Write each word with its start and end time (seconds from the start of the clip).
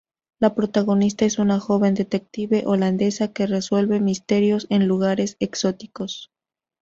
La 0.39 0.55
protagonista 0.55 1.25
es 1.25 1.37
una 1.37 1.59
joven 1.59 1.93
detective 1.93 2.63
holandesa 2.65 3.27
que 3.31 3.45
resuelve 3.45 3.99
misterios 3.99 4.65
en 4.71 4.87
lugares 4.87 5.37
exóticos. 5.39 6.31